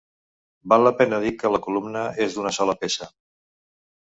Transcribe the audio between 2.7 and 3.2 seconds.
peça.